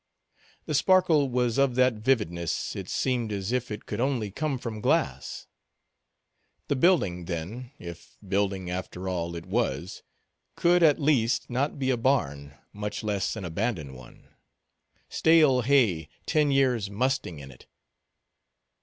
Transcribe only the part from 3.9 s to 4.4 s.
only